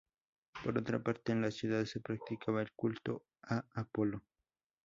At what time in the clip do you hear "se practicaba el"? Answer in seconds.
1.85-2.71